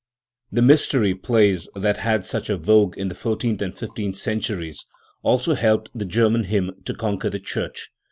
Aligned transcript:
Tbe 0.51 0.63
Mystery 0.65 1.13
Plays 1.13 1.69
that 1.75 1.97
had 1.97 2.25
such 2.25 2.49
a 2.49 2.57
vogue 2.57 2.97
in 2.97 3.07
the 3.07 3.13
four 3.13 3.37
teenth 3.37 3.61
a,nd 3.61 3.77
fifteenth 3.77 4.15
centuries 4.17 4.83
also 5.21 5.53
helped 5.53 5.91
the 5.93 6.05
German 6.05 6.45
hymn 6.45 6.71
to 6.85 6.95
conquer 6.95 7.29
the 7.29 7.37
church. 7.39 7.91